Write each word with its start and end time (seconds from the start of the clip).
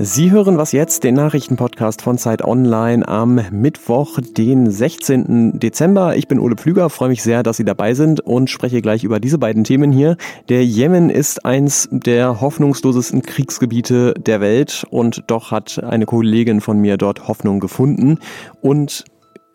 Sie 0.00 0.30
hören 0.30 0.58
was 0.58 0.70
jetzt, 0.70 1.02
den 1.02 1.16
Nachrichtenpodcast 1.16 2.02
von 2.02 2.18
Zeit 2.18 2.44
Online 2.44 3.06
am 3.08 3.40
Mittwoch, 3.50 4.20
den 4.20 4.70
16. 4.70 5.58
Dezember. 5.58 6.16
Ich 6.16 6.28
bin 6.28 6.38
Ole 6.38 6.54
Pflüger, 6.54 6.88
freue 6.88 7.08
mich 7.08 7.24
sehr, 7.24 7.42
dass 7.42 7.56
Sie 7.56 7.64
dabei 7.64 7.94
sind 7.94 8.20
und 8.20 8.48
spreche 8.48 8.80
gleich 8.80 9.02
über 9.02 9.18
diese 9.18 9.38
beiden 9.38 9.64
Themen 9.64 9.90
hier. 9.90 10.16
Der 10.48 10.64
Jemen 10.64 11.10
ist 11.10 11.44
eins 11.44 11.88
der 11.90 12.40
hoffnungslosesten 12.40 13.22
Kriegsgebiete 13.22 14.14
der 14.14 14.40
Welt 14.40 14.86
und 14.90 15.24
doch 15.26 15.50
hat 15.50 15.82
eine 15.82 16.06
Kollegin 16.06 16.60
von 16.60 16.78
mir 16.78 16.96
dort 16.96 17.26
Hoffnung 17.26 17.58
gefunden 17.58 18.20
und 18.60 19.04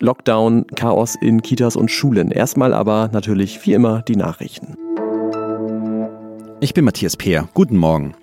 Lockdown, 0.01 0.65
Chaos 0.75 1.15
in 1.21 1.41
Kitas 1.41 1.77
und 1.77 1.89
Schulen. 1.89 2.31
Erstmal 2.31 2.73
aber 2.73 3.09
natürlich 3.13 3.65
wie 3.65 3.71
immer 3.71 4.01
die 4.01 4.17
Nachrichten. 4.17 4.75
Ich 6.63 6.73
bin 6.73 6.85
Matthias 6.85 7.17
Peer. 7.17 7.49
Guten 7.53 7.75
Morgen. 7.75 8.15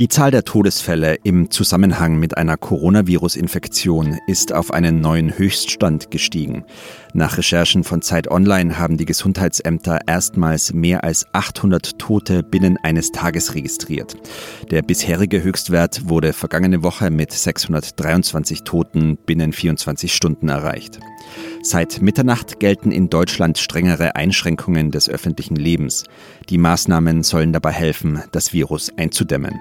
Die 0.00 0.08
Zahl 0.08 0.32
der 0.32 0.42
Todesfälle 0.42 1.18
im 1.22 1.52
Zusammenhang 1.52 2.18
mit 2.18 2.36
einer 2.36 2.56
Coronavirus-Infektion 2.56 4.18
ist 4.26 4.52
auf 4.52 4.72
einen 4.72 5.00
neuen 5.00 5.38
Höchststand 5.38 6.10
gestiegen. 6.10 6.64
Nach 7.12 7.38
Recherchen 7.38 7.84
von 7.84 8.02
Zeit 8.02 8.28
Online 8.28 8.76
haben 8.76 8.96
die 8.96 9.04
Gesundheitsämter 9.04 10.00
erstmals 10.08 10.74
mehr 10.74 11.04
als 11.04 11.26
800 11.32 11.96
Tote 12.00 12.42
binnen 12.42 12.76
eines 12.82 13.12
Tages 13.12 13.54
registriert. 13.54 14.16
Der 14.72 14.82
bisherige 14.82 15.44
Höchstwert 15.44 16.08
wurde 16.08 16.32
vergangene 16.32 16.82
Woche 16.82 17.10
mit 17.10 17.30
623 17.30 18.64
Toten 18.64 19.16
binnen 19.16 19.52
24 19.52 20.12
Stunden 20.12 20.48
erreicht. 20.48 20.98
Seit 21.62 22.02
Mitternacht 22.02 22.58
gelten 22.58 22.90
in 22.90 23.10
Deutschland 23.10 23.58
strengere 23.58 24.16
Einschränkungen 24.16 24.90
des 24.90 25.08
öffentlichen 25.08 25.54
Lebens. 25.56 26.02
Die 26.50 26.58
Maßnahmen 26.58 27.22
sollen 27.22 27.52
dabei 27.52 27.70
helfen, 27.70 28.24
das 28.32 28.52
Virus 28.52 28.90
einzudämmen. 28.96 29.54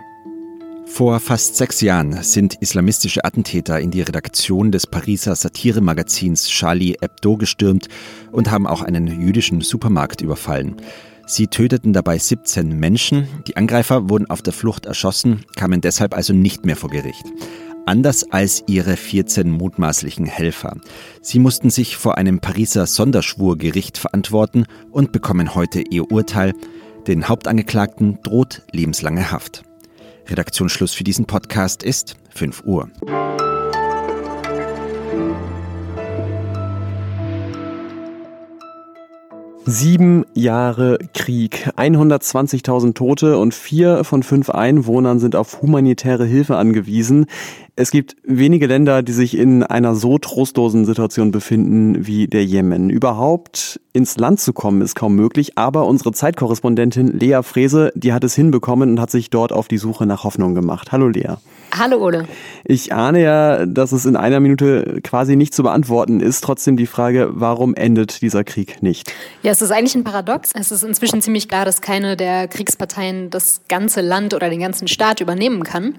Vor 0.85 1.19
fast 1.19 1.55
sechs 1.55 1.81
Jahren 1.81 2.21
sind 2.21 2.55
islamistische 2.61 3.25
Attentäter 3.25 3.79
in 3.79 3.89
die 3.89 4.01
Redaktion 4.01 4.71
des 4.71 4.85
Pariser 4.85 5.35
Satiremagazins 5.35 6.47
Charlie 6.49 6.95
Hebdo 7.01 7.37
gestürmt 7.37 7.87
und 8.31 8.51
haben 8.51 8.67
auch 8.67 8.81
einen 8.81 9.07
jüdischen 9.07 9.61
Supermarkt 9.61 10.21
überfallen. 10.21 10.75
Sie 11.25 11.47
töteten 11.47 11.93
dabei 11.93 12.17
17 12.17 12.77
Menschen. 12.79 13.27
Die 13.47 13.57
Angreifer 13.57 14.09
wurden 14.09 14.29
auf 14.29 14.41
der 14.41 14.53
Flucht 14.53 14.85
erschossen, 14.85 15.45
kamen 15.55 15.81
deshalb 15.81 16.15
also 16.15 16.33
nicht 16.33 16.65
mehr 16.65 16.75
vor 16.75 16.89
Gericht. 16.89 17.25
Anders 17.85 18.31
als 18.31 18.63
ihre 18.67 18.95
14 18.95 19.49
mutmaßlichen 19.49 20.25
Helfer. 20.25 20.77
Sie 21.21 21.39
mussten 21.39 21.69
sich 21.69 21.97
vor 21.97 22.17
einem 22.17 22.39
Pariser 22.39 22.85
Sonderschwurgericht 22.85 23.97
verantworten 23.97 24.65
und 24.91 25.11
bekommen 25.11 25.55
heute 25.55 25.81
ihr 25.81 26.11
Urteil. 26.11 26.53
Den 27.07 27.27
Hauptangeklagten 27.27 28.19
droht 28.21 28.61
lebenslange 28.71 29.31
Haft. 29.31 29.63
Redaktionsschluss 30.27 30.93
für 30.93 31.03
diesen 31.03 31.25
Podcast 31.25 31.83
ist 31.83 32.15
5 32.29 32.63
Uhr. 32.65 32.89
Sieben 39.65 40.25
Jahre 40.33 40.99
Krieg, 41.13 41.69
120.000 41.77 42.95
Tote 42.95 43.37
und 43.37 43.53
vier 43.53 44.03
von 44.03 44.21
fünf 44.21 44.49
Einwohnern 44.49 45.19
sind 45.19 45.37
auf 45.37 45.61
humanitäre 45.61 46.25
Hilfe 46.25 46.57
angewiesen. 46.57 47.27
Es 47.75 47.89
gibt 47.89 48.15
wenige 48.23 48.67
Länder, 48.67 49.01
die 49.01 49.13
sich 49.13 49.35
in 49.35 49.63
einer 49.63 49.95
so 49.95 50.19
trostlosen 50.19 50.85
Situation 50.85 51.31
befinden 51.31 52.05
wie 52.05 52.27
der 52.27 52.45
Jemen. 52.45 52.91
Überhaupt 52.91 53.79
ins 53.93 54.15
Land 54.17 54.39
zu 54.39 54.53
kommen 54.53 54.81
ist 54.81 54.93
kaum 54.93 55.15
möglich, 55.15 55.57
aber 55.57 55.87
unsere 55.87 56.11
Zeitkorrespondentin 56.11 57.07
Lea 57.07 57.39
Frese, 57.41 57.91
die 57.95 58.13
hat 58.13 58.23
es 58.23 58.35
hinbekommen 58.35 58.91
und 58.91 58.99
hat 58.99 59.09
sich 59.09 59.31
dort 59.31 59.51
auf 59.51 59.67
die 59.67 59.79
Suche 59.79 60.05
nach 60.05 60.23
Hoffnung 60.23 60.53
gemacht. 60.53 60.91
Hallo 60.91 61.07
Lea. 61.07 61.37
Hallo 61.75 61.97
Ole. 61.97 62.27
Ich 62.63 62.93
ahne 62.93 63.23
ja, 63.23 63.65
dass 63.65 63.91
es 63.91 64.05
in 64.05 64.15
einer 64.15 64.39
Minute 64.39 64.99
quasi 65.03 65.35
nicht 65.35 65.55
zu 65.55 65.63
beantworten 65.63 66.19
ist. 66.19 66.43
Trotzdem 66.43 66.77
die 66.77 66.85
Frage, 66.85 67.31
warum 67.33 67.73
endet 67.73 68.21
dieser 68.21 68.43
Krieg 68.43 68.83
nicht? 68.83 69.11
Ja, 69.41 69.51
es 69.51 69.63
ist 69.63 69.71
eigentlich 69.71 69.95
ein 69.95 70.03
Paradox. 70.03 70.51
Es 70.53 70.71
ist 70.71 70.83
inzwischen 70.83 71.23
ziemlich 71.23 71.47
klar, 71.47 71.65
dass 71.65 71.81
keine 71.81 72.15
der 72.15 72.47
Kriegsparteien 72.47 73.31
das 73.31 73.61
ganze 73.67 74.01
Land 74.01 74.35
oder 74.35 74.51
den 74.51 74.59
ganzen 74.59 74.87
Staat 74.87 75.19
übernehmen 75.21 75.63
kann. 75.63 75.95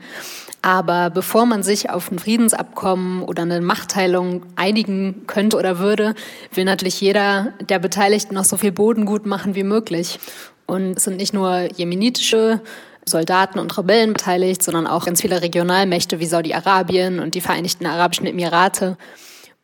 Aber 0.64 1.10
bevor 1.10 1.44
man 1.44 1.62
sich 1.62 1.90
auf 1.90 2.10
ein 2.10 2.18
Friedensabkommen 2.18 3.22
oder 3.22 3.42
eine 3.42 3.60
Machtteilung 3.60 4.46
einigen 4.56 5.26
könnte 5.26 5.58
oder 5.58 5.78
würde, 5.78 6.14
will 6.54 6.64
natürlich 6.64 7.02
jeder 7.02 7.52
der 7.68 7.78
Beteiligten 7.78 8.34
noch 8.34 8.46
so 8.46 8.56
viel 8.56 8.72
Boden 8.72 9.04
gut 9.04 9.26
machen 9.26 9.54
wie 9.54 9.62
möglich. 9.62 10.18
Und 10.64 10.96
es 10.96 11.04
sind 11.04 11.18
nicht 11.18 11.34
nur 11.34 11.68
jemenitische 11.76 12.62
Soldaten 13.04 13.58
und 13.58 13.76
Rebellen 13.76 14.14
beteiligt, 14.14 14.62
sondern 14.62 14.86
auch 14.86 15.04
ganz 15.04 15.20
viele 15.20 15.42
Regionalmächte 15.42 16.18
wie 16.18 16.24
Saudi-Arabien 16.24 17.20
und 17.20 17.34
die 17.34 17.42
Vereinigten 17.42 17.84
Arabischen 17.84 18.24
Emirate. 18.24 18.96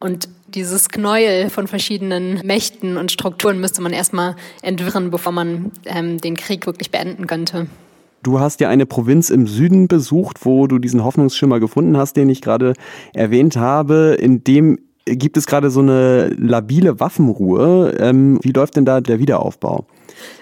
Und 0.01 0.29
dieses 0.49 0.91
Knäuel 0.91 1.49
von 1.49 1.67
verschiedenen 1.67 2.47
Mächten 2.47 2.99
und 2.99 3.11
Strukturen 3.11 3.59
müsste 3.59 3.81
man 3.81 3.95
erstmal 3.95 4.37
entwirren, 4.61 5.11
bevor 5.11 5.33
man 5.33 5.73
ähm, 5.87 6.21
den 6.21 6.37
Krieg 6.37 6.67
wirklich 6.67 6.91
beenden 6.91 7.27
könnte. 7.27 7.69
Du 8.23 8.39
hast 8.39 8.61
ja 8.61 8.69
eine 8.69 8.85
Provinz 8.85 9.31
im 9.31 9.47
Süden 9.47 9.89
besucht, 9.89 10.45
wo 10.45 10.67
du 10.67 10.79
diesen 10.79 11.03
Hoffnungsschimmer 11.05 11.59
gefunden 11.59 11.97
hast, 11.97 12.17
den 12.17 12.29
ich 12.29 12.43
gerade 12.43 12.75
erwähnt 13.15 13.57
habe. 13.57 14.17
In 14.21 14.45
dem 14.45 14.79
gibt 15.05 15.37
es 15.37 15.47
gerade 15.47 15.71
so 15.71 15.81
eine 15.81 16.29
labile 16.29 17.01
Waffenruhe. 17.01 17.97
Ähm, 17.99 18.39
wie 18.43 18.53
läuft 18.53 18.77
denn 18.77 18.85
da 18.85 19.01
der 19.01 19.19
Wiederaufbau? 19.19 19.87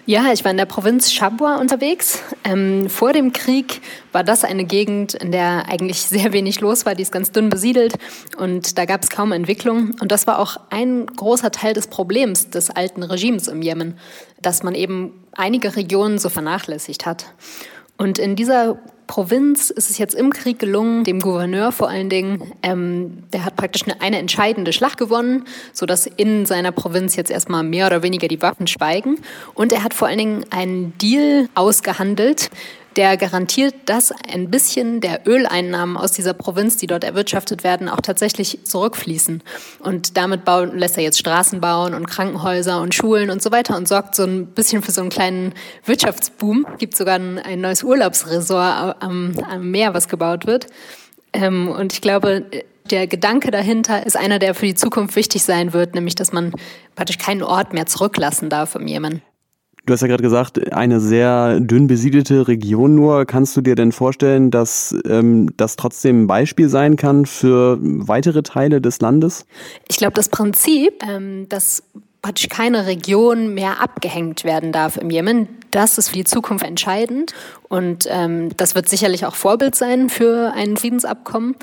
Ja, 0.07 0.33
ich 0.33 0.45
war 0.45 0.51
in 0.51 0.57
der 0.57 0.65
Provinz 0.65 1.13
Shabwa 1.13 1.57
unterwegs. 1.57 2.21
Ähm, 2.45 2.89
vor 2.89 3.13
dem 3.13 3.33
Krieg 3.33 3.81
war 4.13 4.25
das 4.25 4.43
eine 4.43 4.65
Gegend, 4.65 5.15
in 5.15 5.33
der 5.33 5.69
eigentlich 5.69 6.01
sehr 6.03 6.33
wenig 6.33 6.61
los 6.61 6.87
war. 6.87 6.95
Die 6.95 7.03
ist 7.03 7.13
ganz 7.13 7.31
dünn 7.31 7.49
besiedelt 7.49 7.95
und 8.37 8.79
da 8.79 8.85
gab 8.85 9.03
es 9.03 9.11
kaum 9.11 9.33
Entwicklung. 9.33 9.95
Und 10.01 10.11
das 10.11 10.27
war 10.27 10.39
auch 10.39 10.59
ein 10.71 11.07
großer 11.07 11.51
Teil 11.51 11.75
des 11.75 11.89
Problems 11.89 12.51
des 12.51 12.71
alten 12.71 13.03
Regimes 13.03 13.49
im 13.49 13.63
Jemen, 13.63 13.99
dass 14.41 14.63
man 14.63 14.75
eben 14.75 15.13
einige 15.33 15.77
Regionen 15.77 16.19
so 16.19 16.29
vernachlässigt 16.29 17.07
hat. 17.07 17.35
Und 17.97 18.19
in 18.19 18.37
dieser 18.37 18.79
Provinz 19.09 19.71
ist 19.71 19.91
es 19.91 19.99
jetzt 19.99 20.15
im 20.15 20.33
Krieg 20.33 20.61
gelungen, 20.61 21.03
dem 21.03 21.19
Gouverneur 21.19 21.73
vor 21.73 21.89
allen 21.89 22.09
Dingen, 22.09 22.53
ähm, 22.63 23.25
der 23.33 23.45
hat 23.45 23.57
praktisch 23.57 23.83
eine, 23.85 24.01
eine 24.01 24.19
entscheidende 24.19 24.73
Schlacht 24.73 24.99
gewonnen, 24.99 25.47
sodass 25.73 26.07
in 26.07 26.47
seiner 26.47 26.71
Provinz 26.71 27.17
jetzt 27.17 27.33
erstmal 27.33 27.65
mehr 27.65 27.87
oder 27.89 28.05
weniger 28.05 28.29
die 28.29 28.41
Waffen 28.41 28.69
schweigen. 28.69 29.17
Und 29.55 29.73
er 29.73 29.83
hat 29.83 29.95
vor 29.95 30.07
allen 30.07 30.19
Dingen 30.19 30.45
einen 30.51 30.97
Deal 30.99 31.49
ausgehandelt, 31.57 32.51
der 32.99 33.17
garantiert, 33.17 33.77
dass 33.87 34.13
ein 34.29 34.51
bisschen 34.51 35.01
der 35.01 35.21
Öleinnahmen 35.25 35.97
aus 35.97 36.11
dieser 36.11 36.35
Provinz, 36.35 36.77
die 36.79 36.89
dort 36.89 37.05
erwirtschaftet 37.05 37.63
werden, 37.63 37.89
auch 37.89 38.01
tatsächlich 38.01 38.65
zurückfließen. 38.65 39.45
Und 39.79 40.17
damit 40.17 40.45
bauen, 40.45 40.77
lässt 40.77 40.97
er 40.97 41.05
jetzt 41.05 41.21
Straßen 41.21 41.61
bauen 41.61 41.95
und 41.95 42.09
Krankenhäuser 42.09 42.81
und 42.81 42.97
Schulen 42.97 43.31
und 43.31 43.41
so 43.41 43.53
weiter 43.53 43.77
und 43.77 43.87
sorgt 43.87 44.17
so 44.17 44.25
ein 44.25 44.47
bisschen 44.47 44.83
für 44.83 44.91
so 44.91 45.01
einen 45.01 45.11
kleinen 45.11 45.55
Wirtschaftsboom. 45.85 46.67
Gibt 46.79 46.97
sogar 46.97 47.15
ein, 47.15 47.39
ein 47.39 47.61
neues 47.61 47.85
Urlaubsresort 47.85 48.97
am, 49.01 49.33
am, 49.49 49.71
Meer, 49.71 49.95
was 49.95 50.09
gebaut 50.09 50.49
wird. 50.49 50.67
Ähm, 51.33 51.69
und 51.69 51.93
ich 51.93 52.01
glaube, 52.01 52.47
der 52.91 53.07
Gedanke 53.07 53.53
dahinter 53.53 54.05
ist 54.05 54.17
einer, 54.17 54.41
der 54.41 54.57
für 54.57 54.67
die 54.67 54.75
Zukunft 54.75 55.15
wichtig 55.15 55.45
sein 55.45 55.73
wird, 55.73 55.95
nämlich 55.95 56.17
dass 56.17 56.33
man 56.33 56.53
praktisch 56.97 57.19
keinen 57.19 57.45
Ort 57.45 57.73
mehr 57.75 57.87
zurücklassen 57.87 58.51
darf 58.51 58.75
im 58.75 58.89
Jemen. 58.89 59.23
Du 59.88 59.94
hast 59.94 60.03
ja 60.03 60.06
gerade 60.06 60.22
gesagt, 60.22 60.71
eine 60.75 61.00
sehr 61.00 61.60
dünn 61.60 61.87
besiedelte 61.87 62.47
Region 62.47 62.94
nur. 62.94 63.25
Kannst 63.25 63.56
du 63.56 63.62
dir 63.62 63.75
denn 63.75 63.91
vorstellen, 63.91 64.50
dass 64.50 64.94
ähm, 65.06 65.49
das 65.56 65.76
trotzdem 65.76 66.25
ein 66.25 66.26
Beispiel 66.26 66.69
sein 66.69 66.97
kann 66.97 67.25
für 67.25 67.78
weitere 67.81 68.43
Teile 68.43 68.82
des 68.82 69.00
Landes? 69.00 69.47
Ich 69.88 69.97
glaube, 69.97 70.12
das 70.12 70.28
Prinzip, 70.28 71.03
ähm, 71.09 71.49
dass 71.49 71.82
praktisch 72.21 72.50
keine 72.50 72.84
Region 72.84 73.54
mehr 73.54 73.81
abgehängt 73.81 74.44
werden 74.44 74.72
darf 74.72 74.99
im 74.99 75.09
Jemen, 75.09 75.49
das 75.71 75.97
ist 75.97 76.10
für 76.10 76.16
die 76.16 76.25
Zukunft 76.25 76.67
entscheidend. 76.67 77.32
Und 77.70 78.06
ähm, 78.11 78.50
das 78.58 78.75
wird 78.75 78.91
sicherlich 78.91 79.25
auch 79.25 79.37
Vorbild 79.37 79.75
sein 79.75 80.11
für 80.11 80.52
ein 80.55 80.76
Friedensabkommen. 80.76 81.56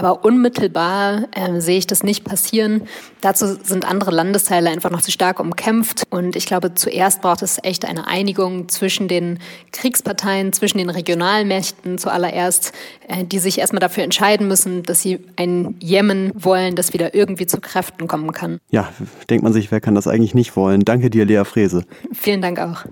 Aber 0.00 0.24
unmittelbar 0.24 1.24
äh, 1.32 1.60
sehe 1.60 1.76
ich 1.76 1.86
das 1.86 2.02
nicht 2.02 2.24
passieren. 2.24 2.84
Dazu 3.20 3.58
sind 3.62 3.86
andere 3.86 4.10
Landesteile 4.10 4.70
einfach 4.70 4.88
noch 4.88 5.02
zu 5.02 5.10
stark 5.10 5.38
umkämpft. 5.40 6.04
Und 6.08 6.36
ich 6.36 6.46
glaube, 6.46 6.74
zuerst 6.74 7.20
braucht 7.20 7.42
es 7.42 7.58
echt 7.62 7.84
eine 7.84 8.06
Einigung 8.06 8.70
zwischen 8.70 9.08
den 9.08 9.40
Kriegsparteien, 9.72 10.54
zwischen 10.54 10.78
den 10.78 10.88
Regionalmächten 10.88 11.98
zuallererst, 11.98 12.72
äh, 13.08 13.26
die 13.26 13.38
sich 13.38 13.58
erstmal 13.58 13.80
dafür 13.80 14.02
entscheiden 14.02 14.48
müssen, 14.48 14.84
dass 14.84 15.02
sie 15.02 15.20
ein 15.36 15.74
Jemen 15.80 16.32
wollen, 16.34 16.76
das 16.76 16.94
wieder 16.94 17.14
irgendwie 17.14 17.46
zu 17.46 17.60
Kräften 17.60 18.08
kommen 18.08 18.32
kann. 18.32 18.58
Ja, 18.70 18.88
denkt 19.28 19.44
man 19.44 19.52
sich, 19.52 19.70
wer 19.70 19.82
kann 19.82 19.94
das 19.94 20.06
eigentlich 20.06 20.34
nicht 20.34 20.56
wollen? 20.56 20.80
Danke 20.82 21.10
dir, 21.10 21.26
Lea 21.26 21.44
Frese. 21.44 21.84
Vielen 22.10 22.40
Dank 22.40 22.58
auch. 22.58 22.86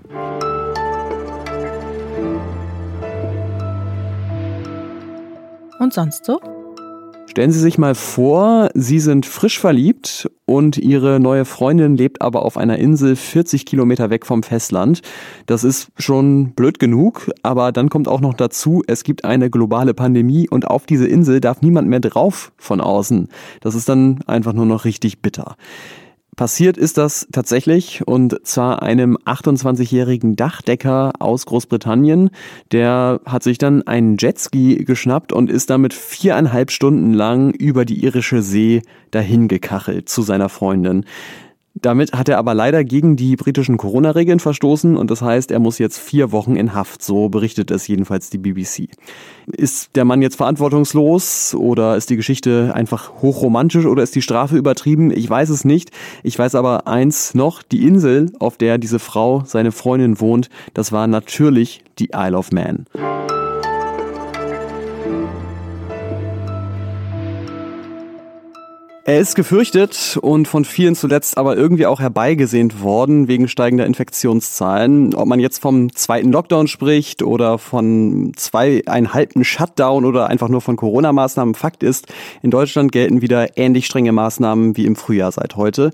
Und 5.79 5.91
sonst 5.91 6.25
so? 6.25 6.39
Stellen 7.29 7.51
Sie 7.51 7.59
sich 7.59 7.77
mal 7.77 7.93
vor, 7.93 8.71
Sie 8.73 8.99
sind 8.99 9.23
frisch 9.27 9.59
verliebt 9.59 10.27
und 10.45 10.79
ihre 10.79 11.19
neue 11.19 11.45
Freundin 11.45 11.95
lebt 11.95 12.23
aber 12.23 12.43
auf 12.43 12.57
einer 12.57 12.79
Insel 12.79 13.15
40 13.15 13.67
Kilometer 13.67 14.09
weg 14.09 14.25
vom 14.25 14.41
Festland. 14.41 15.01
Das 15.45 15.63
ist 15.63 15.91
schon 15.95 16.53
blöd 16.53 16.79
genug, 16.79 17.29
aber 17.43 17.71
dann 17.71 17.89
kommt 17.89 18.07
auch 18.07 18.19
noch 18.19 18.33
dazu, 18.33 18.81
es 18.87 19.03
gibt 19.03 19.25
eine 19.25 19.51
globale 19.51 19.93
Pandemie 19.93 20.49
und 20.49 20.65
auf 20.65 20.87
diese 20.87 21.07
Insel 21.07 21.39
darf 21.39 21.61
niemand 21.61 21.87
mehr 21.87 21.99
drauf 21.99 22.51
von 22.57 22.81
außen. 22.81 23.27
Das 23.61 23.75
ist 23.75 23.87
dann 23.87 24.21
einfach 24.25 24.53
nur 24.53 24.65
noch 24.65 24.83
richtig 24.83 25.21
bitter. 25.21 25.55
Passiert 26.39 26.77
ist 26.77 26.97
das 26.97 27.27
tatsächlich 27.33 28.07
und 28.07 28.47
zwar 28.47 28.81
einem 28.81 29.17
28-jährigen 29.17 30.37
Dachdecker 30.37 31.11
aus 31.19 31.45
Großbritannien. 31.45 32.29
Der 32.71 33.19
hat 33.25 33.43
sich 33.43 33.57
dann 33.57 33.85
einen 33.85 34.15
Jetski 34.17 34.85
geschnappt 34.85 35.33
und 35.33 35.49
ist 35.49 35.69
damit 35.69 35.93
viereinhalb 35.93 36.71
Stunden 36.71 37.13
lang 37.13 37.51
über 37.51 37.83
die 37.83 38.05
irische 38.05 38.41
See 38.41 38.83
dahin 39.11 39.49
gekachelt 39.49 40.07
zu 40.07 40.21
seiner 40.21 40.47
Freundin. 40.47 41.03
Damit 41.81 42.13
hat 42.13 42.27
er 42.27 42.37
aber 42.37 42.53
leider 42.53 42.83
gegen 42.83 43.15
die 43.15 43.35
britischen 43.35 43.77
Corona-Regeln 43.77 44.39
verstoßen 44.39 44.97
und 44.97 45.09
das 45.09 45.21
heißt, 45.21 45.51
er 45.51 45.59
muss 45.59 45.77
jetzt 45.77 45.97
vier 45.97 46.31
Wochen 46.31 46.55
in 46.55 46.73
Haft, 46.73 47.01
so 47.01 47.29
berichtet 47.29 47.71
es 47.71 47.87
jedenfalls 47.87 48.29
die 48.29 48.37
BBC. 48.37 48.89
Ist 49.47 49.95
der 49.95 50.05
Mann 50.05 50.21
jetzt 50.21 50.35
verantwortungslos 50.35 51.55
oder 51.55 51.95
ist 51.95 52.09
die 52.09 52.17
Geschichte 52.17 52.71
einfach 52.73 53.21
hochromantisch 53.21 53.85
oder 53.85 54.03
ist 54.03 54.15
die 54.15 54.21
Strafe 54.21 54.57
übertrieben? 54.57 55.11
Ich 55.11 55.29
weiß 55.29 55.49
es 55.49 55.63
nicht. 55.63 55.91
Ich 56.23 56.37
weiß 56.37 56.55
aber 56.55 56.87
eins 56.87 57.33
noch, 57.33 57.63
die 57.63 57.87
Insel, 57.87 58.31
auf 58.39 58.57
der 58.57 58.77
diese 58.77 58.99
Frau, 58.99 59.43
seine 59.45 59.71
Freundin 59.71 60.19
wohnt, 60.19 60.49
das 60.73 60.91
war 60.91 61.07
natürlich 61.07 61.81
die 61.97 62.09
Isle 62.13 62.37
of 62.37 62.51
Man. 62.51 62.85
Er 69.09 69.19
ist 69.19 69.33
gefürchtet 69.33 70.19
und 70.21 70.47
von 70.47 70.65
vielen 70.65 70.93
zuletzt 70.93 71.39
aber 71.39 71.57
irgendwie 71.57 71.87
auch 71.87 71.99
herbeigesehnt 71.99 72.83
worden 72.83 73.27
wegen 73.27 73.47
steigender 73.47 73.87
Infektionszahlen. 73.87 75.15
Ob 75.15 75.25
man 75.25 75.39
jetzt 75.39 75.57
vom 75.57 75.91
zweiten 75.95 76.31
Lockdown 76.31 76.67
spricht 76.67 77.23
oder 77.23 77.57
von 77.57 78.33
zweieinhalben 78.35 79.43
Shutdown 79.43 80.05
oder 80.05 80.27
einfach 80.27 80.47
nur 80.47 80.61
von 80.61 80.75
Corona-Maßnahmen. 80.75 81.55
Fakt 81.55 81.81
ist, 81.81 82.05
in 82.43 82.51
Deutschland 82.51 82.91
gelten 82.91 83.23
wieder 83.23 83.57
ähnlich 83.57 83.87
strenge 83.87 84.11
Maßnahmen 84.11 84.77
wie 84.77 84.85
im 84.85 84.95
Frühjahr 84.95 85.31
seit 85.31 85.55
heute. 85.55 85.91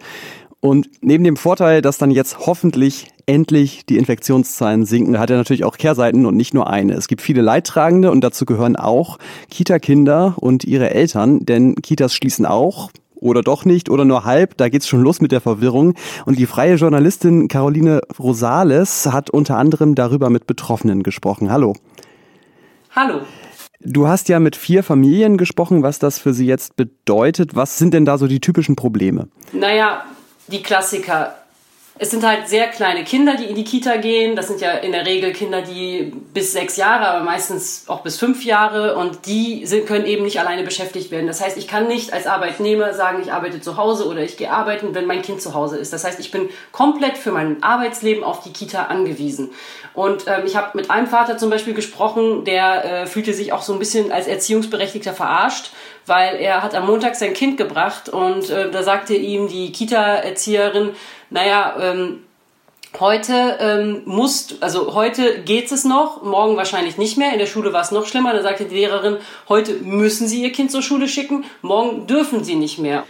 Und 0.60 0.90
neben 1.00 1.24
dem 1.24 1.38
Vorteil, 1.38 1.82
dass 1.82 1.98
dann 1.98 2.12
jetzt 2.12 2.40
hoffentlich 2.40 3.08
endlich 3.28 3.86
die 3.86 3.98
Infektionszahlen 3.98 4.86
sinken, 4.86 5.20
hat 5.20 5.30
er 5.30 5.38
natürlich 5.38 5.64
auch 5.64 5.78
Kehrseiten 5.78 6.26
und 6.26 6.36
nicht 6.36 6.54
nur 6.54 6.70
eine. 6.70 6.96
Es 6.96 7.08
gibt 7.08 7.22
viele 7.22 7.42
Leidtragende 7.42 8.12
und 8.12 8.26
dazu 8.26 8.44
gehören 8.44 8.76
auch 8.76 9.20
Kita-Kinder 9.50 10.34
und 10.36 10.66
ihre 10.66 10.90
Eltern, 10.94 11.46
denn 11.46 11.76
Kitas 11.76 12.14
schließen 12.14 12.46
auch 12.46 12.90
oder 13.16 13.42
doch 13.42 13.66
nicht 13.66 13.90
oder 13.90 14.06
nur 14.06 14.26
halb. 14.26 14.58
Da 14.58 14.70
geht's 14.70 14.88
schon 14.88 15.02
los 15.02 15.22
mit 15.22 15.32
der 15.32 15.42
Verwirrung. 15.42 15.94
Und 16.26 16.38
die 16.40 16.46
freie 16.46 16.76
Journalistin 16.76 17.48
Caroline 17.48 18.02
Rosales 18.20 19.08
hat 19.08 19.30
unter 19.30 19.58
anderem 19.58 19.96
darüber 19.96 20.30
mit 20.30 20.48
Betroffenen 20.48 21.04
gesprochen. 21.04 21.52
Hallo. 21.52 21.76
Hallo. 22.92 23.22
Du 23.82 24.08
hast 24.08 24.30
ja 24.30 24.40
mit 24.40 24.56
vier 24.56 24.84
Familien 24.84 25.38
gesprochen, 25.38 25.84
was 25.84 26.00
das 26.00 26.18
für 26.18 26.34
sie 26.34 26.48
jetzt 26.48 26.76
bedeutet. 26.76 27.56
Was 27.56 27.78
sind 27.78 27.94
denn 27.94 28.06
da 28.06 28.18
so 28.18 28.28
die 28.28 28.40
typischen 28.40 28.76
Probleme? 28.76 29.28
Naja, 29.52 30.06
die 30.48 30.64
Klassiker 30.64 31.36
es 31.98 32.12
sind 32.12 32.28
halt 32.28 32.50
sehr 32.50 32.68
kleine 32.68 33.06
Kinder, 33.06 33.36
die 33.36 33.46
in 33.46 33.56
die 33.56 33.64
Kita 33.64 33.96
gehen. 33.96 34.36
Das 34.36 34.50
sind 34.50 34.60
ja 34.60 34.72
in 34.72 34.92
der 34.92 35.06
Regel 35.06 35.32
Kinder, 35.32 35.62
die 35.62 36.12
bis 36.34 36.52
sechs 36.52 36.76
Jahre, 36.76 37.08
aber 37.08 37.24
meistens 37.24 37.86
auch 37.88 38.02
bis 38.02 38.20
fünf 38.20 38.44
Jahre 38.44 38.98
und 38.98 39.26
die 39.26 39.66
sind, 39.66 39.88
können 39.88 40.06
eben 40.06 40.26
nicht 40.26 40.42
alleine 40.42 40.64
beschäftigt 40.64 41.10
werden. 41.10 41.26
Das 41.26 41.42
heißt, 41.42 41.56
ich 41.58 41.70
kann 41.70 41.88
nicht 41.88 42.12
als 42.12 42.28
Arbeitnehmer 42.28 42.94
sagen, 42.94 43.22
ich 43.22 43.32
arbeite 43.32 43.62
zu 43.62 43.78
Hause 43.78 44.10
oder 44.10 44.22
ich 44.22 44.36
gehe 44.36 44.52
arbeiten, 44.52 44.94
wenn 44.94 45.06
mein 45.06 45.22
Kind 45.22 45.42
zu 45.42 45.54
Hause 45.54 45.78
ist. 45.78 45.94
Das 45.94 46.04
heißt, 46.04 46.20
ich 46.20 46.32
bin 46.32 46.50
komplett 46.74 47.18
für 47.18 47.32
mein 47.32 47.64
Arbeitsleben 47.64 48.26
auf 48.26 48.44
die 48.44 48.52
Kita 48.52 48.88
angewiesen. 48.88 49.52
Und 49.94 50.26
ähm, 50.28 50.42
ich 50.46 50.58
habe 50.58 50.72
mit 50.74 50.92
einem 50.92 51.08
Vater 51.08 51.38
zum 51.38 51.50
Beispiel 51.50 51.74
gesprochen, 51.74 52.44
der 52.44 53.04
äh, 53.04 53.06
fühlte 53.06 53.34
sich 53.34 53.54
auch 53.54 53.62
so 53.62 53.72
ein 53.72 53.80
bisschen 53.80 54.12
als 54.12 54.28
Erziehungsberechtigter 54.28 55.14
verarscht, 55.14 55.72
weil 56.06 56.36
er 56.36 56.62
hat 56.62 56.76
am 56.76 56.88
Montag 56.88 57.16
sein 57.16 57.34
Kind 57.34 57.56
gebracht 57.58 58.10
und 58.10 58.50
äh, 58.50 58.70
da 58.70 58.84
sagte 58.84 59.16
ihm 59.16 59.48
die 59.48 59.72
Kita-Erzieherin, 59.72 60.92
naja, 61.30 61.76
ähm, 61.80 62.20
heute 63.00 63.58
ähm, 63.60 64.02
musst, 64.06 64.62
also 64.62 64.94
heute 64.94 65.42
geht 65.42 65.72
es 65.72 65.86
noch, 65.86 66.24
morgen 66.24 66.56
wahrscheinlich 66.58 66.98
nicht 66.98 67.18
mehr. 67.18 67.34
In 67.34 67.40
der 67.40 67.46
Schule 67.46 67.74
war 67.74 67.82
es 67.82 67.92
noch 67.92 68.06
schlimmer. 68.06 68.34
Da 68.34 68.42
sagte 68.42 68.66
die 68.66 68.76
Lehrerin, 68.76 69.18
heute 69.50 69.74
müssen 69.74 70.28
Sie 70.28 70.42
Ihr 70.42 70.52
Kind 70.52 70.72
zur 70.72 70.82
Schule 70.82 71.08
schicken, 71.08 71.46
morgen 71.62 72.08
dürfen 72.08 72.44
Sie 72.44 72.56
nicht 72.56 72.80
mehr. 72.80 73.04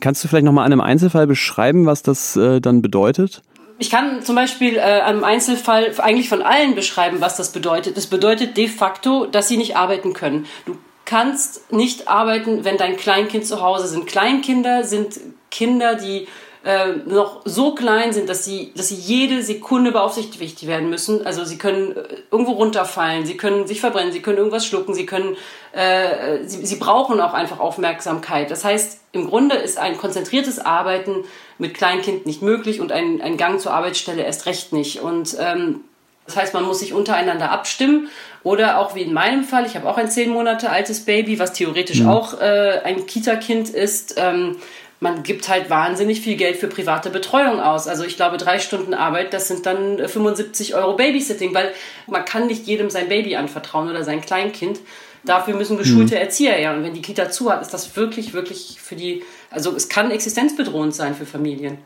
Kannst 0.00 0.22
du 0.24 0.28
vielleicht 0.28 0.44
nochmal 0.44 0.66
an 0.66 0.72
einem 0.72 0.80
Einzelfall 0.80 1.26
beschreiben, 1.26 1.86
was 1.86 2.02
das 2.02 2.36
äh, 2.36 2.60
dann 2.60 2.82
bedeutet? 2.82 3.42
Ich 3.78 3.88
kann 3.88 4.22
zum 4.22 4.34
Beispiel 4.34 4.76
äh, 4.76 4.80
einem 4.80 5.24
Einzelfall 5.24 5.94
eigentlich 5.98 6.28
von 6.28 6.42
allen 6.42 6.74
beschreiben, 6.74 7.20
was 7.20 7.36
das 7.36 7.50
bedeutet. 7.50 7.96
Das 7.96 8.08
bedeutet 8.08 8.56
de 8.58 8.68
facto, 8.68 9.24
dass 9.24 9.48
sie 9.48 9.56
nicht 9.56 9.76
arbeiten 9.76 10.12
können. 10.12 10.46
Du 10.66 10.76
kannst 11.06 11.72
nicht 11.72 12.06
arbeiten, 12.06 12.64
wenn 12.64 12.76
dein 12.76 12.98
Kleinkind 12.98 13.46
zu 13.46 13.62
Hause 13.62 13.88
sind. 13.88 14.06
Kleinkinder 14.06 14.84
sind 14.84 15.18
Kinder, 15.50 15.94
die 15.94 16.28
äh, 16.64 16.92
noch 17.06 17.40
so 17.46 17.74
klein 17.74 18.12
sind, 18.12 18.28
dass 18.28 18.44
sie, 18.44 18.72
dass 18.76 18.88
sie 18.88 18.94
jede 18.94 19.42
Sekunde 19.42 19.92
beaufsichtigt 19.92 20.66
werden 20.66 20.90
müssen. 20.90 21.24
Also 21.24 21.44
sie 21.44 21.56
können 21.56 21.96
äh, 21.96 22.02
irgendwo 22.30 22.52
runterfallen, 22.52 23.24
sie 23.24 23.38
können 23.38 23.66
sich 23.66 23.80
verbrennen, 23.80 24.12
sie 24.12 24.20
können 24.20 24.36
irgendwas 24.36 24.66
schlucken, 24.66 24.92
sie 24.92 25.06
können, 25.06 25.36
äh, 25.72 26.44
sie, 26.44 26.66
sie 26.66 26.76
brauchen 26.76 27.18
auch 27.20 27.32
einfach 27.32 27.60
Aufmerksamkeit. 27.60 28.50
Das 28.50 28.64
heißt, 28.64 29.00
im 29.12 29.26
Grunde 29.28 29.56
ist 29.56 29.78
ein 29.78 29.96
konzentriertes 29.96 30.58
Arbeiten 30.58 31.24
mit 31.56 31.74
Kleinkind 31.74 32.26
nicht 32.26 32.42
möglich 32.42 32.80
und 32.80 32.92
ein, 32.92 33.22
ein 33.22 33.38
Gang 33.38 33.58
zur 33.58 33.72
Arbeitsstelle 33.72 34.22
erst 34.22 34.44
recht 34.44 34.74
nicht. 34.74 35.00
Und 35.00 35.36
ähm, 35.40 35.80
das 36.26 36.36
heißt, 36.36 36.54
man 36.54 36.64
muss 36.64 36.80
sich 36.80 36.92
untereinander 36.92 37.50
abstimmen 37.50 38.08
oder 38.42 38.78
auch 38.78 38.94
wie 38.94 39.02
in 39.02 39.12
meinem 39.14 39.44
Fall, 39.44 39.64
ich 39.66 39.76
habe 39.76 39.88
auch 39.88 39.96
ein 39.96 40.10
zehn 40.10 40.30
Monate 40.30 40.70
altes 40.70 41.04
Baby, 41.06 41.38
was 41.38 41.54
theoretisch 41.54 42.00
mhm. 42.00 42.08
auch 42.08 42.40
äh, 42.40 42.80
ein 42.84 43.06
Kita-Kind 43.06 43.70
ist. 43.70 44.14
Ähm, 44.18 44.56
man 45.00 45.22
gibt 45.22 45.48
halt 45.48 45.70
wahnsinnig 45.70 46.20
viel 46.20 46.36
Geld 46.36 46.56
für 46.56 46.68
private 46.68 47.08
Betreuung 47.08 47.58
aus. 47.58 47.88
Also 47.88 48.04
ich 48.04 48.16
glaube, 48.16 48.36
drei 48.36 48.58
Stunden 48.58 48.92
Arbeit, 48.92 49.32
das 49.32 49.48
sind 49.48 49.64
dann 49.64 49.96
75 49.96 50.74
Euro 50.74 50.94
Babysitting, 50.94 51.54
weil 51.54 51.72
man 52.06 52.26
kann 52.26 52.46
nicht 52.46 52.66
jedem 52.66 52.90
sein 52.90 53.08
Baby 53.08 53.34
anvertrauen 53.36 53.88
oder 53.88 54.04
sein 54.04 54.20
Kleinkind. 54.20 54.78
Dafür 55.24 55.54
müssen 55.54 55.78
geschulte 55.78 56.14
mhm. 56.14 56.20
Erzieher 56.20 56.52
her. 56.52 56.74
Und 56.74 56.84
wenn 56.84 56.94
die 56.94 57.02
Kita 57.02 57.30
zu 57.30 57.50
hat, 57.50 57.62
ist 57.62 57.72
das 57.72 57.96
wirklich, 57.96 58.34
wirklich 58.34 58.78
für 58.80 58.94
die, 58.94 59.22
also 59.50 59.74
es 59.74 59.88
kann 59.88 60.10
existenzbedrohend 60.10 60.94
sein 60.94 61.14
für 61.14 61.26
Familien. 61.26 61.78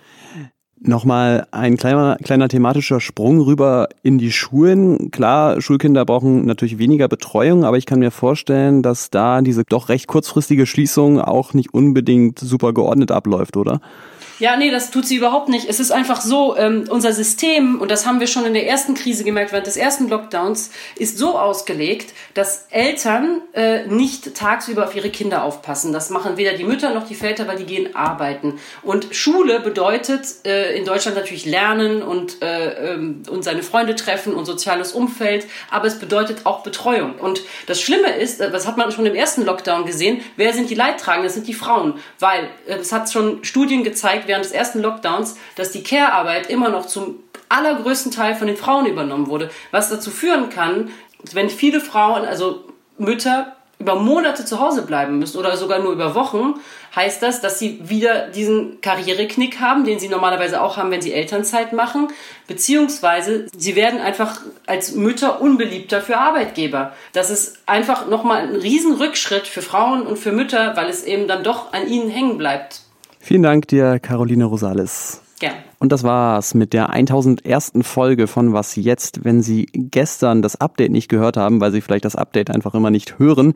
Nochmal 0.80 1.46
ein 1.50 1.76
kleiner, 1.76 2.16
kleiner 2.22 2.48
thematischer 2.48 3.00
Sprung 3.00 3.40
rüber 3.40 3.88
in 4.02 4.18
die 4.18 4.32
Schulen. 4.32 5.10
Klar, 5.10 5.60
Schulkinder 5.62 6.04
brauchen 6.04 6.44
natürlich 6.44 6.78
weniger 6.78 7.08
Betreuung, 7.08 7.64
aber 7.64 7.78
ich 7.78 7.86
kann 7.86 8.00
mir 8.00 8.10
vorstellen, 8.10 8.82
dass 8.82 9.08
da 9.08 9.40
diese 9.40 9.64
doch 9.64 9.88
recht 9.88 10.08
kurzfristige 10.08 10.66
Schließung 10.66 11.20
auch 11.20 11.54
nicht 11.54 11.72
unbedingt 11.72 12.38
super 12.38 12.74
geordnet 12.74 13.12
abläuft, 13.12 13.56
oder? 13.56 13.81
Ja, 14.41 14.56
nee, 14.56 14.70
das 14.70 14.91
tut 14.91 15.06
sie 15.06 15.17
überhaupt 15.17 15.48
nicht. 15.48 15.69
Es 15.69 15.79
ist 15.79 15.93
einfach 15.93 16.20
so, 16.20 16.56
ähm, 16.56 16.86
unser 16.88 17.12
System, 17.12 17.81
und 17.81 17.91
das 17.91 18.05
haben 18.05 18.19
wir 18.19 18.26
schon 18.26 18.44
in 18.44 18.53
der 18.53 18.67
ersten 18.67 18.94
Krise 18.94 19.22
gemerkt, 19.22 19.53
während 19.53 19.69
des 19.69 19.76
ersten 19.76 20.08
Lockdowns, 20.08 20.70
ist 20.96 21.19
so 21.19 21.38
ausgelegt, 21.38 22.12
dass 22.34 22.67
Eltern 22.70 23.43
äh, 23.53 23.86
nicht 23.86 24.34
tagsüber 24.34 24.84
auf 24.84 24.96
ihre 24.96 25.10
Kinder 25.10 25.44
aufpassen. 25.44 25.93
Das 25.93 26.10
machen 26.10 26.36
weder 26.36 26.55
die 26.55 26.64
Mütter 26.64 26.93
noch 26.93 27.06
die 27.06 27.14
Väter, 27.14 27.46
weil 27.46 27.58
die 27.58 27.64
gehen 27.64 27.94
arbeiten. 27.94 28.58
Und 28.82 29.14
Schule 29.14 29.60
bedeutet 29.60 30.26
äh, 30.44 30.76
in 30.76 30.84
Deutschland 30.84 31.17
natürlich 31.17 31.46
Lernen 31.46 32.03
und, 32.03 32.43
äh, 32.43 32.94
ähm, 32.94 33.22
und 33.31 33.44
seine 33.44 33.62
Freunde 33.62 33.94
treffen 33.94 34.34
und 34.34 34.46
soziales 34.46 34.93
Umfeld, 34.93 35.46
aber 35.70 35.86
es 35.86 36.00
bedeutet 36.00 36.44
auch 36.44 36.64
Betreuung. 36.64 37.14
Und 37.20 37.43
das 37.67 37.81
Schlimme 37.81 38.17
ist, 38.17 38.41
äh, 38.41 38.50
das 38.50 38.67
hat 38.67 38.76
man 38.79 38.91
schon 38.91 39.06
im 39.06 39.14
ersten 39.14 39.44
Lockdown 39.44 39.86
gesehen, 39.86 40.22
wer 40.36 40.53
sind 40.53 40.70
die 40.70 40.74
Leidtragenden? 40.74 41.26
Das 41.26 41.34
sind 41.34 41.46
die 41.46 41.55
Frauen, 41.55 41.94
weil 42.19 42.48
äh, 42.67 42.79
es 42.79 42.91
hat 42.91 43.12
schon 43.12 43.44
Studien 43.44 43.84
gezeigt, 43.84 44.23
während 44.26 44.44
des 44.44 44.52
ersten 44.52 44.81
Lockdowns, 44.81 45.36
dass 45.56 45.70
die 45.70 45.82
Care-Arbeit 45.82 46.48
immer 46.50 46.69
noch 46.69 46.86
zum 46.86 47.20
allergrößten 47.48 48.12
Teil 48.12 48.34
von 48.34 48.46
den 48.46 48.56
Frauen 48.56 48.86
übernommen 48.86 49.28
wurde, 49.28 49.50
was 49.70 49.90
dazu 49.90 50.10
führen 50.10 50.50
kann, 50.50 50.90
wenn 51.32 51.50
viele 51.50 51.81
Frauen, 51.81 52.24
also 52.24 52.64
Mütter, 52.98 53.54
über 53.78 53.96
Monate 53.96 54.44
zu 54.44 54.60
Hause 54.60 54.82
bleiben 54.82 55.19
müssen 55.19 55.36
oder 55.36 55.56
sogar 55.56 55.81
nur 55.81 55.93
über 55.93 56.14
Wochen, 56.14 56.54
heißt 56.94 57.22
das, 57.22 57.40
dass 57.40 57.58
sie 57.58 57.81
wieder 57.82 58.28
diesen 58.28 58.81
Karriereknick 58.81 59.60
haben, 59.60 59.84
den 59.84 59.98
sie 59.98 60.08
normalerweise 60.08 60.62
auch 60.62 60.76
haben, 60.76 60.90
wenn 60.90 61.02
sie 61.02 61.12
Elternzeit 61.12 61.72
machen, 61.72 62.08
beziehungsweise 62.46 63.46
sie 63.54 63.74
werden 63.74 64.00
einfach 64.00 64.40
als 64.66 64.93
Mütter 64.93 65.40
unbeliebter 65.40 66.00
für 66.00 66.16
Arbeitgeber. 66.16 66.93
Das 67.12 67.31
ist 67.31 67.58
einfach 67.66 68.06
nochmal 68.06 68.43
ein 68.43 68.56
Riesenrückschritt 68.56 69.46
für 69.46 69.62
Frauen 69.62 70.06
und 70.06 70.19
für 70.19 70.32
Mütter, 70.32 70.76
weil 70.76 70.88
es 70.88 71.04
eben 71.04 71.26
dann 71.26 71.43
doch 71.43 71.72
an 71.72 71.88
ihnen 71.88 72.08
hängen 72.08 72.38
bleibt. 72.38 72.83
Vielen 73.24 73.43
Dank 73.43 73.69
dir, 73.69 74.00
Caroline 74.00 74.44
Rosales. 74.44 75.22
Ja. 75.40 75.52
Und 75.78 75.93
das 75.93 76.02
war's 76.02 76.52
mit 76.52 76.74
der 76.74 76.90
1001. 76.90 77.72
Folge 77.81 78.26
von 78.26 78.52
Was 78.52 78.76
jetzt, 78.76 79.24
wenn 79.24 79.40
Sie 79.40 79.64
gestern 79.72 80.43
das 80.43 80.60
Update 80.60 80.93
nicht 80.93 81.08
gehört 81.08 81.38
haben, 81.38 81.58
weil 81.58 81.72
Sie 81.72 81.81
vielleicht 81.81 82.04
das 82.04 82.16
Update 82.16 82.50
einfach 82.50 82.74
immer 82.74 82.90
nicht 82.90 83.19
hören. 83.19 83.54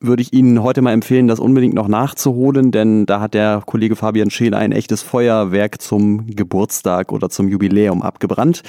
würde 0.00 0.20
ich 0.20 0.34
Ihnen 0.34 0.62
heute 0.62 0.82
mal 0.82 0.92
empfehlen, 0.92 1.28
das 1.28 1.40
unbedingt 1.40 1.72
noch 1.72 1.88
nachzuholen, 1.88 2.72
denn 2.72 3.06
da 3.06 3.20
hat 3.20 3.32
der 3.32 3.62
Kollege 3.64 3.96
Fabian 3.96 4.28
Scheele 4.28 4.58
ein 4.58 4.70
echtes 4.70 5.00
Feuerwerk 5.00 5.80
zum 5.80 6.26
Geburtstag 6.26 7.10
oder 7.10 7.30
zum 7.30 7.48
Jubiläum 7.48 8.02
abgebrannt. 8.02 8.62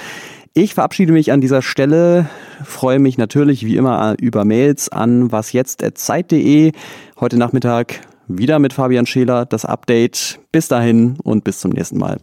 Ich 0.54 0.72
verabschiede 0.72 1.12
mich 1.12 1.30
an 1.30 1.42
dieser 1.42 1.60
Stelle, 1.60 2.26
freue 2.64 3.00
mich 3.00 3.18
natürlich 3.18 3.66
wie 3.66 3.76
immer 3.76 4.14
über 4.18 4.46
Mails 4.46 4.88
an 4.88 5.30
wasjetzt.zeit.de. 5.30 6.72
Heute 7.20 7.36
Nachmittag 7.36 8.00
wieder 8.38 8.58
mit 8.58 8.72
Fabian 8.72 9.06
Scheler 9.06 9.46
das 9.46 9.64
Update. 9.64 10.38
Bis 10.52 10.68
dahin 10.68 11.16
und 11.22 11.44
bis 11.44 11.60
zum 11.60 11.70
nächsten 11.70 11.98
Mal. 11.98 12.18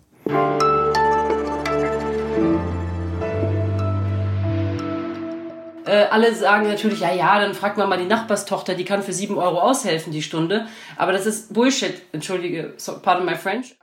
Äh, 5.90 6.06
alle 6.12 6.36
sagen 6.36 6.68
natürlich, 6.68 7.00
ja, 7.00 7.12
ja, 7.12 7.40
dann 7.40 7.56
fragt 7.56 7.78
man 7.78 7.90
mal 7.90 7.98
die 7.98 8.06
Nachbarstochter, 8.06 8.76
die 8.76 8.86
kann 8.86 9.02
für 9.02 9.12
sieben 9.12 9.40
Euro 9.40 9.60
aushelfen 9.60 10.14
die 10.14 10.22
Stunde. 10.22 10.68
Aber 10.98 11.14
das 11.14 11.26
ist 11.26 11.52
Bullshit, 11.52 12.04
entschuldige, 12.12 12.76
pardon 13.02 13.26
my 13.26 13.36
French. 13.36 13.76